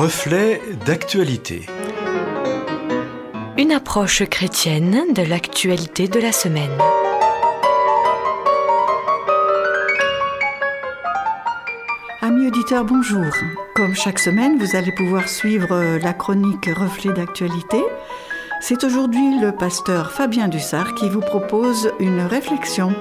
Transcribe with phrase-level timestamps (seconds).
[0.00, 1.66] Reflet d'actualité.
[3.56, 6.70] Une approche chrétienne de l'actualité de la semaine.
[12.20, 13.26] Amis auditeurs, bonjour.
[13.74, 17.82] Comme chaque semaine, vous allez pouvoir suivre la chronique Reflet d'actualité.
[18.60, 22.94] C'est aujourd'hui le pasteur Fabien Dussard qui vous propose une réflexion.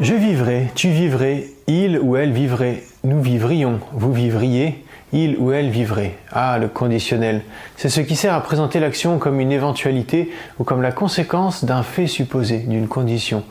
[0.00, 5.70] Je vivrai, tu vivrais, il ou elle vivrait, nous vivrions, vous vivriez, il ou elle
[5.70, 6.14] vivrait.
[6.30, 7.42] Ah, le conditionnel.
[7.76, 10.30] C'est ce qui sert à présenter l'action comme une éventualité
[10.60, 13.42] ou comme la conséquence d'un fait supposé, d'une condition.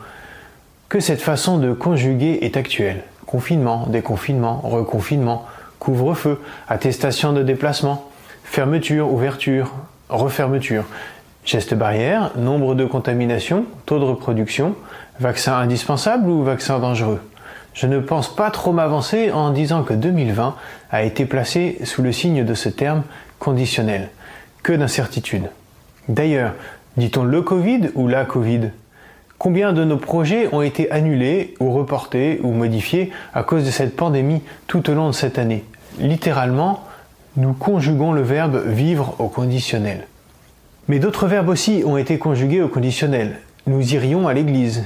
[0.88, 3.02] Que cette façon de conjuguer est actuelle.
[3.26, 5.44] Confinement, déconfinement, reconfinement,
[5.78, 8.08] couvre-feu, attestation de déplacement,
[8.42, 9.74] fermeture, ouverture,
[10.08, 10.86] refermeture,
[11.48, 14.74] geste barrière, nombre de contaminations, taux de reproduction,
[15.18, 17.20] vaccin indispensable ou vaccin dangereux?
[17.72, 20.54] Je ne pense pas trop m'avancer en disant que 2020
[20.90, 23.02] a été placé sous le signe de ce terme
[23.38, 24.10] conditionnel.
[24.62, 25.48] Que d'incertitudes.
[26.10, 26.52] D'ailleurs,
[26.98, 28.72] dit-on le Covid ou la Covid?
[29.38, 33.96] Combien de nos projets ont été annulés ou reportés ou modifiés à cause de cette
[33.96, 35.64] pandémie tout au long de cette année?
[35.98, 36.84] Littéralement,
[37.38, 40.06] nous conjuguons le verbe vivre au conditionnel.
[40.88, 43.40] Mais d'autres verbes aussi ont été conjugués au conditionnel.
[43.66, 44.84] Nous irions à l'église.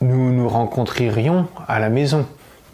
[0.00, 2.26] Nous nous rencontrerions à la maison.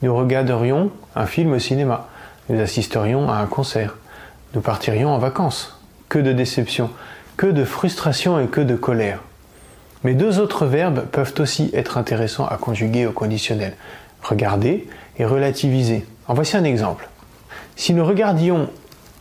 [0.03, 2.09] Nous regarderions un film au cinéma.
[2.51, 3.97] Nous assisterions à un concert.
[4.55, 5.81] Nous partirions en vacances.
[6.11, 6.91] Que de déception,
[7.39, 9.21] que de frustration et que de colère.
[10.05, 13.77] Mais deux autres verbes peuvent aussi être intéressants à conjuguer au conditionnel.
[14.23, 14.87] Regarder
[15.19, 16.05] et relativiser.
[16.29, 17.09] En voici un exemple.
[17.77, 18.69] Si nous regardions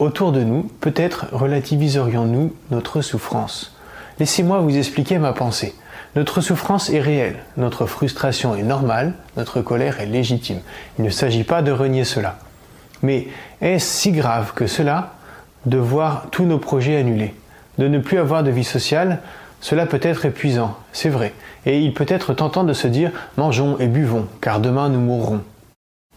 [0.01, 3.75] autour de nous, peut-être relativiserions-nous notre souffrance.
[4.19, 5.75] Laissez-moi vous expliquer ma pensée.
[6.15, 10.59] Notre souffrance est réelle, notre frustration est normale, notre colère est légitime.
[10.97, 12.39] Il ne s'agit pas de renier cela.
[13.03, 13.27] Mais
[13.61, 15.13] est-ce si grave que cela
[15.67, 17.35] de voir tous nos projets annulés,
[17.77, 19.19] de ne plus avoir de vie sociale?
[19.59, 21.33] Cela peut être épuisant, c'est vrai,
[21.67, 25.41] et il peut être tentant de se dire mangeons et buvons, car demain nous mourrons.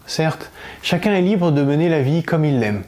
[0.06, 0.50] Certes,
[0.83, 2.83] chacun est libre de mener la vie comme il l'aime.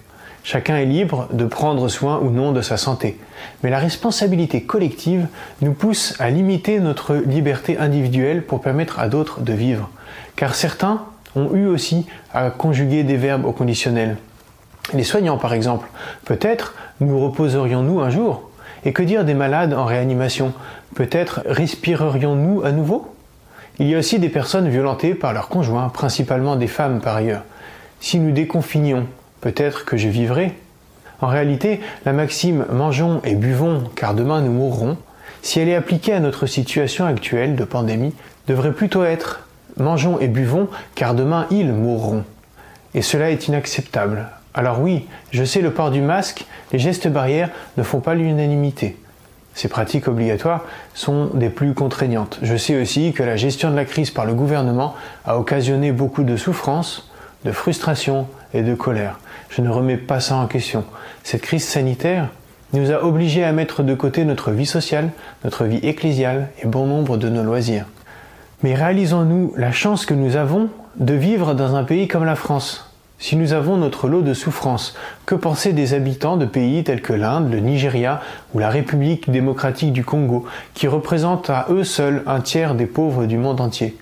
[0.49, 3.19] Chacun est libre de prendre soin ou non de sa santé.
[3.65, 5.27] Mais la responsabilité collective
[5.61, 9.91] nous pousse à limiter notre liberté individuelle pour permettre à d'autres de vivre.
[10.37, 11.03] Car certains
[11.35, 14.19] ont eu aussi à conjuguer des verbes au conditionnel.
[14.95, 15.89] Les soignants, par exemple.
[16.25, 18.49] Peut-être nous reposerions-nous un jour?
[18.85, 20.53] Et que dire des malades en réanimation?
[20.95, 23.12] Peut-être respirerions-nous à nouveau?
[23.81, 27.43] Il y a aussi des personnes violentées par leurs conjoints, principalement des femmes par ailleurs.
[27.99, 29.09] Si nous déconfinions,
[29.47, 30.55] peut-être que je vivrai.
[31.21, 34.97] En réalité, la maxime mangeons et buvons car demain nous mourrons,
[35.41, 38.12] si elle est appliquée à notre situation actuelle de pandémie,
[38.49, 39.47] devrait plutôt être
[39.77, 42.25] mangeons et buvons car demain ils mourront.
[42.95, 44.27] Et cela est inacceptable.
[44.53, 48.97] Alors oui, je sais le port du masque, les gestes barrières ne font pas l'unanimité.
[49.55, 52.41] Ces pratiques obligatoires sont des plus contraignantes.
[52.43, 56.25] Je sais aussi que la gestion de la crise par le gouvernement a occasionné beaucoup
[56.25, 57.09] de souffrance,
[57.45, 59.19] de frustration et de colère.
[59.51, 60.84] Je ne remets pas ça en question.
[61.23, 62.29] Cette crise sanitaire
[62.73, 65.11] nous a obligés à mettre de côté notre vie sociale,
[65.45, 67.87] notre vie ecclésiale et bon nombre de nos loisirs.
[68.62, 72.91] Mais réalisons-nous la chance que nous avons de vivre dans un pays comme la France.
[73.19, 77.15] Si nous avons notre lot de souffrances, que penser des habitants de pays tels que
[77.15, 78.21] l'Inde, le Nigeria
[78.53, 83.25] ou la République démocratique du Congo, qui représentent à eux seuls un tiers des pauvres
[83.25, 83.97] du monde entier?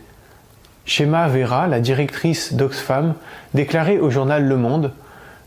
[0.86, 3.14] Shema Vera, la directrice d'Oxfam,
[3.54, 4.92] déclarait au journal Le Monde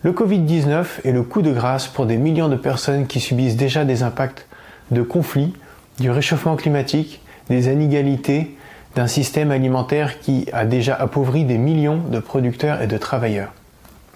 [0.04, 3.84] le Covid-19 est le coup de grâce pour des millions de personnes qui subissent déjà
[3.84, 4.46] des impacts
[4.92, 5.54] de conflits,
[6.00, 8.56] du réchauffement climatique, des inégalités,
[8.96, 13.52] d'un système alimentaire qui a déjà appauvri des millions de producteurs et de travailleurs.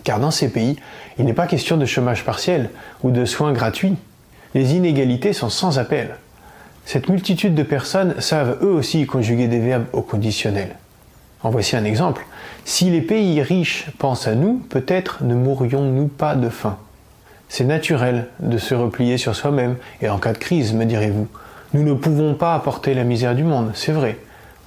[0.04, 0.78] Car dans ces pays,
[1.18, 2.70] il n'est pas question de chômage partiel
[3.04, 3.98] ou de soins gratuits.
[4.54, 6.16] Les inégalités sont sans appel.
[6.86, 10.76] Cette multitude de personnes savent eux aussi conjuguer des verbes au conditionnel.
[11.44, 12.26] En voici un exemple.
[12.66, 16.78] Si les pays riches pensent à nous, peut-être ne mourrions-nous pas de faim.
[17.50, 21.28] C'est naturel de se replier sur soi-même, et en cas de crise, me direz-vous.
[21.74, 24.18] Nous ne pouvons pas apporter la misère du monde, c'est vrai.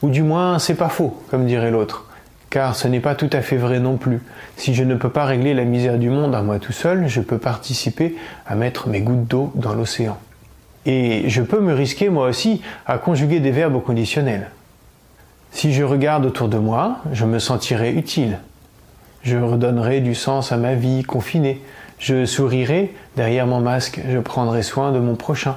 [0.02, 2.10] Ou du moins, c'est pas faux, comme dirait l'autre.
[2.50, 4.20] Car ce n'est pas tout à fait vrai non plus.
[4.56, 7.20] Si je ne peux pas régler la misère du monde à moi tout seul, je
[7.20, 8.16] peux participer
[8.46, 10.18] à mettre mes gouttes d'eau dans l'océan.
[10.86, 14.50] Et je peux me risquer moi aussi à conjuguer des verbes au conditionnel.
[15.54, 18.40] Si je regarde autour de moi, je me sentirai utile.
[19.22, 21.62] Je redonnerai du sens à ma vie confinée.
[22.00, 25.56] Je sourirai derrière mon masque, je prendrai soin de mon prochain.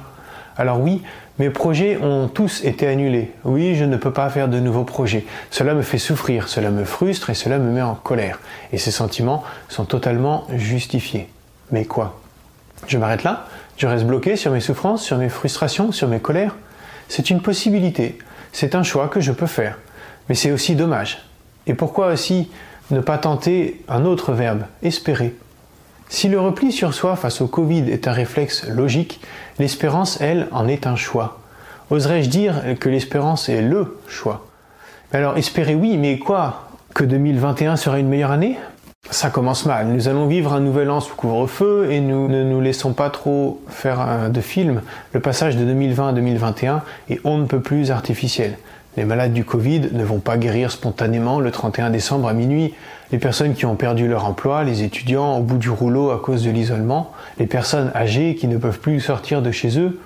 [0.56, 1.02] Alors oui,
[1.38, 3.30] Mes projets ont tous été annulés.
[3.44, 5.24] Oui, je ne peux pas faire de nouveaux projets.
[5.52, 8.40] Cela me fait souffrir, cela me frustre et cela me met en colère.
[8.72, 11.28] Et ces sentiments sont totalement justifiés.
[11.70, 12.20] Mais quoi?
[12.88, 13.46] Je m'arrête là?
[13.76, 16.56] Je reste bloqué sur mes souffrances, sur mes frustrations, sur mes colères?
[17.08, 18.18] C'est une possibilité.
[18.50, 19.78] C'est un choix que je peux faire.
[20.28, 21.24] Mais c'est aussi dommage.
[21.66, 22.50] Et pourquoi aussi
[22.90, 25.34] ne pas tenter un autre verbe, espérer?
[26.08, 29.20] Si le repli sur soi face au Covid est un réflexe logique,
[29.58, 31.40] l'espérance, elle, en est un choix.
[31.90, 34.46] Oserais-je dire que l'espérance est LE choix?
[35.12, 36.68] Alors espérer oui, mais quoi?
[36.94, 38.58] Que 2021 sera une meilleure année?
[39.10, 39.86] Ça commence mal.
[39.86, 43.62] Nous allons vivre un nouvel an sous couvre-feu et nous ne nous laissons pas trop
[43.68, 44.82] faire de film.
[45.12, 48.58] Le passage de 2020 à 2021 est on ne peut plus artificiel.
[48.98, 52.74] Les malades du Covid ne vont pas guérir spontanément le 31 décembre à minuit.
[53.12, 56.42] Les personnes qui ont perdu leur emploi, les étudiants au bout du rouleau à cause
[56.42, 60.00] de l'isolement, les personnes âgées qui ne peuvent plus sortir de chez eux,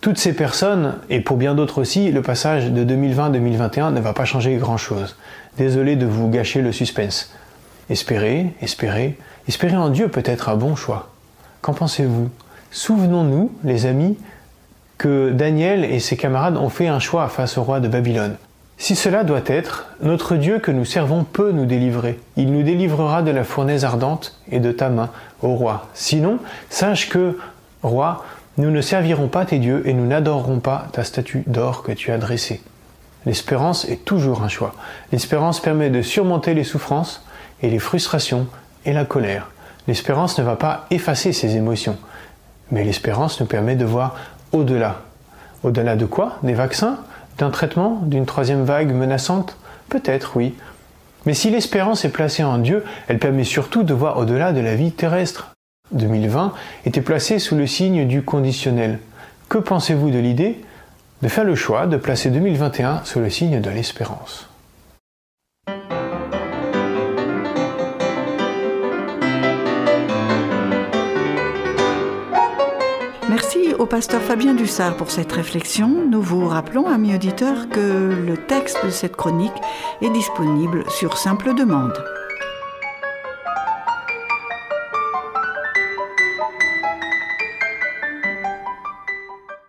[0.00, 4.24] toutes ces personnes, et pour bien d'autres aussi, le passage de 2020-2021 ne va pas
[4.24, 5.14] changer grand-chose.
[5.56, 7.32] Désolé de vous gâcher le suspense.
[7.90, 11.10] Espérez, espérez, espérez en Dieu peut être un bon choix.
[11.62, 12.28] Qu'en pensez-vous?
[12.72, 14.18] Souvenons-nous, les amis,
[14.98, 18.36] que Daniel et ses camarades ont fait un choix face au roi de Babylone.
[18.78, 22.20] Si cela doit être, notre Dieu que nous servons peut nous délivrer.
[22.36, 25.08] Il nous délivrera de la fournaise ardente et de ta main,
[25.42, 25.88] ô roi.
[25.94, 26.38] Sinon,
[26.68, 27.38] sache que,
[27.82, 28.24] roi,
[28.58, 32.10] nous ne servirons pas tes dieux et nous n'adorerons pas ta statue d'or que tu
[32.10, 32.60] as dressée.
[33.24, 34.74] L'espérance est toujours un choix.
[35.10, 37.24] L'espérance permet de surmonter les souffrances
[37.62, 38.46] et les frustrations
[38.84, 39.50] et la colère.
[39.88, 41.96] L'espérance ne va pas effacer ces émotions,
[42.70, 44.16] mais l'espérance nous permet de voir
[44.56, 45.02] au-delà.
[45.62, 46.38] Au-delà de quoi?
[46.42, 46.98] Des vaccins?
[47.38, 48.00] D'un traitement?
[48.02, 49.56] D'une troisième vague menaçante?
[49.88, 50.54] Peut-être, oui.
[51.26, 54.74] Mais si l'espérance est placée en Dieu, elle permet surtout de voir au-delà de la
[54.74, 55.52] vie terrestre.
[55.92, 56.52] 2020
[56.84, 58.98] était placé sous le signe du conditionnel.
[59.48, 60.64] Que pensez-vous de l'idée?
[61.22, 64.48] De faire le choix de placer 2021 sous le signe de l'espérance
[73.86, 75.88] au pasteur Fabien Dussard pour cette réflexion.
[76.10, 79.52] Nous vous rappelons, amis auditeurs, que le texte de cette chronique
[80.02, 81.92] est disponible sur simple demande.